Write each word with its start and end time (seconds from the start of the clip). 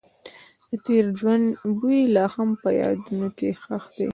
د 0.69 0.71
تېر 0.85 1.05
ژوند 1.19 1.45
بوی 1.79 1.99
لا 2.15 2.25
هم 2.33 2.49
په 2.61 2.69
یادونو 2.81 3.27
کې 3.37 3.49
ښخ 3.61 3.83
دی. 3.95 4.07